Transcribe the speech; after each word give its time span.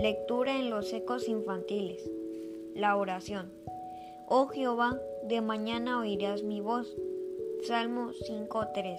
Lectura 0.00 0.58
en 0.58 0.70
los 0.70 0.90
ecos 0.94 1.28
infantiles. 1.28 2.10
La 2.74 2.96
oración. 2.96 3.52
Oh 4.28 4.46
Jehová, 4.46 4.98
de 5.24 5.42
mañana 5.42 5.98
oirás 6.00 6.42
mi 6.42 6.62
voz. 6.62 6.96
Salmo 7.64 8.12
5.3. 8.12 8.98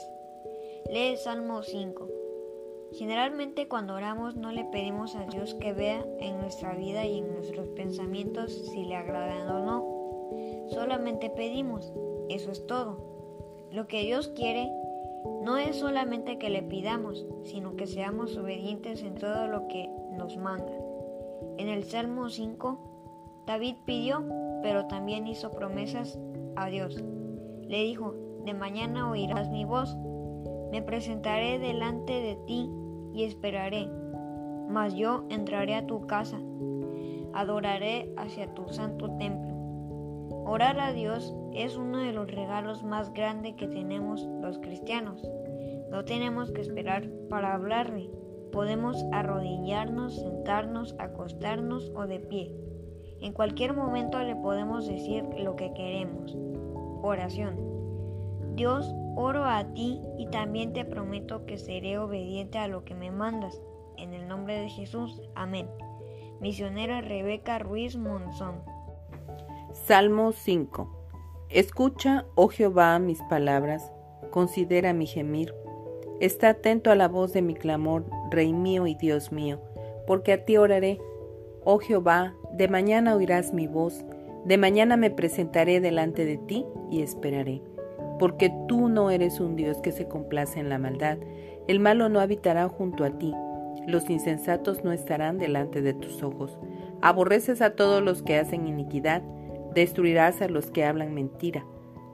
Lee 0.91 1.17
Salmo 1.17 1.63
5. 1.63 2.07
Generalmente 2.93 3.67
cuando 3.67 3.95
oramos 3.95 4.35
no 4.35 4.51
le 4.51 4.63
pedimos 4.65 5.15
a 5.15 5.25
Dios 5.25 5.55
que 5.55 5.73
vea 5.73 6.05
en 6.19 6.39
nuestra 6.39 6.75
vida 6.75 7.03
y 7.03 7.17
en 7.17 7.33
nuestros 7.33 7.67
pensamientos 7.69 8.53
si 8.71 8.85
le 8.85 8.95
agradan 8.95 9.49
o 9.49 9.65
no. 9.65 10.69
Solamente 10.69 11.31
pedimos. 11.31 11.91
Eso 12.29 12.51
es 12.51 12.67
todo. 12.67 12.99
Lo 13.71 13.87
que 13.87 14.03
Dios 14.03 14.27
quiere 14.35 14.69
no 15.41 15.57
es 15.57 15.77
solamente 15.77 16.37
que 16.37 16.51
le 16.51 16.61
pidamos, 16.61 17.25
sino 17.43 17.75
que 17.75 17.87
seamos 17.87 18.37
obedientes 18.37 19.01
en 19.01 19.15
todo 19.15 19.47
lo 19.47 19.67
que 19.67 19.89
nos 20.11 20.37
manda. 20.37 20.90
En 21.57 21.67
el 21.67 21.83
Salmo 21.83 22.29
5, 22.29 23.43
David 23.45 23.75
pidió, 23.85 24.23
pero 24.61 24.87
también 24.87 25.27
hizo 25.27 25.51
promesas 25.51 26.19
a 26.55 26.67
Dios. 26.67 27.03
Le 27.67 27.83
dijo, 27.83 28.15
de 28.45 28.53
mañana 28.53 29.09
oirás 29.09 29.49
mi 29.49 29.65
voz, 29.65 29.95
me 30.71 30.81
presentaré 30.81 31.59
delante 31.59 32.13
de 32.13 32.35
ti 32.47 32.69
y 33.13 33.23
esperaré, 33.23 33.87
mas 34.69 34.95
yo 34.95 35.25
entraré 35.29 35.75
a 35.75 35.85
tu 35.85 36.07
casa, 36.07 36.39
adoraré 37.33 38.13
hacia 38.17 38.53
tu 38.53 38.69
santo 38.69 39.11
templo. 39.17 39.51
Orar 40.45 40.79
a 40.79 40.91
Dios 40.91 41.35
es 41.53 41.77
uno 41.77 41.99
de 41.99 42.13
los 42.13 42.29
regalos 42.31 42.83
más 42.83 43.13
grandes 43.13 43.55
que 43.55 43.67
tenemos 43.67 44.25
los 44.41 44.57
cristianos. 44.59 45.21
No 45.89 46.05
tenemos 46.05 46.51
que 46.51 46.61
esperar 46.61 47.09
para 47.29 47.53
hablarle, 47.53 48.09
Podemos 48.51 49.05
arrodillarnos, 49.11 50.19
sentarnos, 50.19 50.95
acostarnos 50.99 51.91
o 51.95 52.07
de 52.07 52.19
pie. 52.19 52.51
En 53.21 53.33
cualquier 53.33 53.73
momento 53.73 54.19
le 54.19 54.35
podemos 54.35 54.87
decir 54.87 55.23
lo 55.37 55.55
que 55.55 55.73
queremos. 55.73 56.35
Oración. 57.03 57.55
Dios, 58.55 58.93
oro 59.15 59.45
a 59.45 59.63
ti 59.73 60.01
y 60.17 60.27
también 60.27 60.73
te 60.73 60.85
prometo 60.85 61.45
que 61.45 61.57
seré 61.57 61.97
obediente 61.97 62.57
a 62.57 62.67
lo 62.67 62.83
que 62.83 62.95
me 62.95 63.11
mandas. 63.11 63.61
En 63.97 64.13
el 64.13 64.27
nombre 64.27 64.59
de 64.59 64.69
Jesús. 64.69 65.21
Amén. 65.35 65.69
Misionera 66.39 67.01
Rebeca 67.01 67.59
Ruiz 67.59 67.95
Monzón. 67.95 68.61
Salmo 69.73 70.31
5. 70.31 71.01
Escucha, 71.49 72.25
oh 72.35 72.47
Jehová, 72.47 72.97
mis 72.99 73.21
palabras, 73.23 73.91
considera 74.31 74.93
mi 74.93 75.05
gemir 75.05 75.53
Está 76.21 76.49
atento 76.49 76.91
a 76.91 76.95
la 76.95 77.07
voz 77.07 77.33
de 77.33 77.41
mi 77.41 77.55
clamor, 77.55 78.05
Rey 78.29 78.53
mío 78.53 78.85
y 78.85 78.93
Dios 78.93 79.31
mío, 79.31 79.59
porque 80.05 80.33
a 80.33 80.45
ti 80.45 80.55
oraré. 80.55 80.99
Oh 81.63 81.79
Jehová, 81.79 82.35
de 82.53 82.67
mañana 82.67 83.15
oirás 83.15 83.55
mi 83.55 83.65
voz, 83.65 84.05
de 84.45 84.59
mañana 84.59 84.97
me 84.97 85.09
presentaré 85.09 85.81
delante 85.81 86.23
de 86.23 86.37
ti 86.37 86.63
y 86.91 87.01
esperaré. 87.01 87.63
Porque 88.19 88.53
tú 88.67 88.87
no 88.87 89.09
eres 89.09 89.39
un 89.39 89.55
Dios 89.55 89.77
que 89.81 89.91
se 89.91 90.07
complace 90.07 90.59
en 90.59 90.69
la 90.69 90.77
maldad, 90.77 91.17
el 91.67 91.79
malo 91.79 92.07
no 92.07 92.19
habitará 92.19 92.69
junto 92.69 93.03
a 93.03 93.17
ti, 93.17 93.33
los 93.87 94.07
insensatos 94.11 94.83
no 94.83 94.91
estarán 94.91 95.39
delante 95.39 95.81
de 95.81 95.95
tus 95.95 96.21
ojos. 96.21 96.59
Aborreces 97.01 97.63
a 97.63 97.71
todos 97.71 98.03
los 98.03 98.21
que 98.21 98.37
hacen 98.37 98.67
iniquidad, 98.67 99.23
destruirás 99.73 100.39
a 100.43 100.49
los 100.49 100.69
que 100.69 100.85
hablan 100.85 101.15
mentira. 101.15 101.65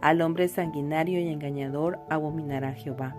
Al 0.02 0.22
hombre 0.22 0.48
sanguinario 0.48 1.20
y 1.20 1.28
engañador 1.28 2.00
abominará 2.10 2.72
Jehová. 2.72 3.18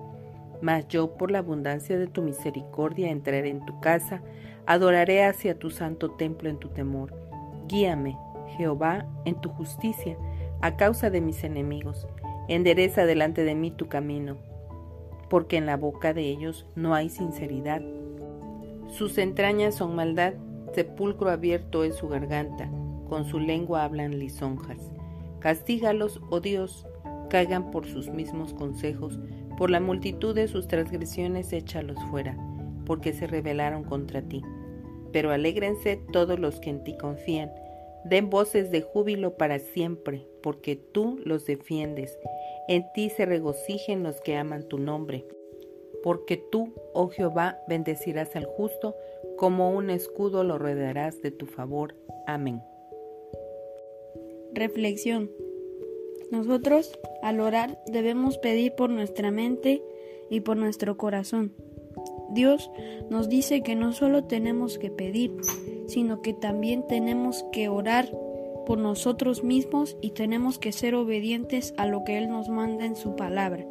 Mas 0.60 0.88
yo 0.88 1.14
por 1.16 1.30
la 1.30 1.38
abundancia 1.38 1.98
de 1.98 2.06
tu 2.06 2.22
misericordia 2.22 3.10
entraré 3.10 3.50
en 3.50 3.64
tu 3.64 3.80
casa, 3.80 4.22
adoraré 4.66 5.24
hacia 5.24 5.58
tu 5.58 5.70
santo 5.70 6.10
templo 6.12 6.48
en 6.48 6.58
tu 6.58 6.68
temor. 6.68 7.14
Guíame, 7.68 8.16
Jehová, 8.56 9.06
en 9.24 9.40
tu 9.40 9.50
justicia, 9.50 10.16
a 10.60 10.76
causa 10.76 11.10
de 11.10 11.20
mis 11.20 11.44
enemigos. 11.44 12.06
Endereza 12.48 13.06
delante 13.06 13.44
de 13.44 13.54
mí 13.54 13.70
tu 13.70 13.88
camino, 13.88 14.36
porque 15.28 15.56
en 15.56 15.66
la 15.66 15.76
boca 15.76 16.14
de 16.14 16.22
ellos 16.22 16.66
no 16.74 16.94
hay 16.94 17.08
sinceridad. 17.08 17.82
Sus 18.88 19.18
entrañas 19.18 19.74
son 19.74 19.94
maldad, 19.94 20.34
sepulcro 20.74 21.30
abierto 21.30 21.84
es 21.84 21.96
su 21.96 22.08
garganta, 22.08 22.70
con 23.08 23.26
su 23.26 23.38
lengua 23.38 23.84
hablan 23.84 24.18
lisonjas. 24.18 24.90
Castígalos, 25.40 26.20
oh 26.30 26.40
Dios, 26.40 26.86
caigan 27.28 27.70
por 27.70 27.86
sus 27.86 28.08
mismos 28.08 28.54
consejos, 28.54 29.18
por 29.58 29.70
la 29.70 29.80
multitud 29.80 30.36
de 30.36 30.46
sus 30.46 30.68
transgresiones 30.68 31.52
échalos 31.52 31.98
fuera, 32.10 32.38
porque 32.86 33.12
se 33.12 33.26
rebelaron 33.26 33.82
contra 33.82 34.22
ti. 34.22 34.40
Pero 35.12 35.32
alégrense 35.32 36.00
todos 36.12 36.38
los 36.38 36.60
que 36.60 36.70
en 36.70 36.84
ti 36.84 36.96
confían, 36.96 37.50
den 38.04 38.30
voces 38.30 38.70
de 38.70 38.82
júbilo 38.82 39.36
para 39.36 39.58
siempre, 39.58 40.28
porque 40.44 40.76
tú 40.76 41.20
los 41.24 41.44
defiendes. 41.44 42.16
En 42.68 42.84
ti 42.94 43.10
se 43.10 43.26
regocijen 43.26 44.04
los 44.04 44.20
que 44.20 44.36
aman 44.36 44.62
tu 44.68 44.78
nombre. 44.78 45.26
Porque 46.04 46.36
tú, 46.36 46.72
oh 46.94 47.08
Jehová, 47.08 47.58
bendecirás 47.66 48.36
al 48.36 48.44
justo, 48.44 48.94
como 49.36 49.72
un 49.72 49.90
escudo 49.90 50.44
lo 50.44 50.58
rodearás 50.58 51.20
de 51.20 51.32
tu 51.32 51.46
favor. 51.46 51.96
Amén. 52.28 52.62
Reflexión. 54.52 55.30
Nosotros, 56.30 56.98
al 57.22 57.40
orar, 57.40 57.78
debemos 57.86 58.36
pedir 58.36 58.74
por 58.74 58.90
nuestra 58.90 59.30
mente 59.30 59.82
y 60.28 60.40
por 60.40 60.56
nuestro 60.58 60.96
corazón. 60.98 61.54
Dios 62.30 62.70
nos 63.08 63.30
dice 63.30 63.62
que 63.62 63.74
no 63.74 63.92
solo 63.92 64.24
tenemos 64.24 64.78
que 64.78 64.90
pedir, 64.90 65.34
sino 65.86 66.20
que 66.20 66.34
también 66.34 66.86
tenemos 66.86 67.46
que 67.50 67.68
orar 67.68 68.10
por 68.66 68.78
nosotros 68.78 69.42
mismos 69.42 69.96
y 70.02 70.10
tenemos 70.10 70.58
que 70.58 70.72
ser 70.72 70.94
obedientes 70.94 71.72
a 71.78 71.86
lo 71.86 72.04
que 72.04 72.18
Él 72.18 72.28
nos 72.28 72.50
manda 72.50 72.84
en 72.84 72.96
su 72.96 73.16
palabra. 73.16 73.64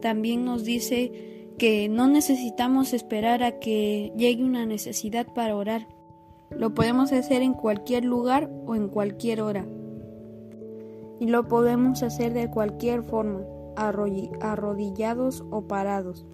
También 0.00 0.44
nos 0.44 0.64
dice 0.64 1.10
que 1.58 1.88
no 1.88 2.06
necesitamos 2.06 2.92
esperar 2.92 3.42
a 3.42 3.58
que 3.58 4.12
llegue 4.16 4.44
una 4.44 4.66
necesidad 4.66 5.26
para 5.34 5.56
orar. 5.56 5.88
Lo 6.50 6.74
podemos 6.74 7.10
hacer 7.12 7.42
en 7.42 7.54
cualquier 7.54 8.04
lugar 8.04 8.48
o 8.66 8.76
en 8.76 8.88
cualquier 8.88 9.40
hora 9.40 9.66
y 11.20 11.26
lo 11.26 11.46
podemos 11.46 12.02
hacer 12.02 12.32
de 12.32 12.50
cualquier 12.50 13.04
forma, 13.04 13.42
arrodillados 13.76 15.44
o 15.50 15.68
parados. 15.68 16.26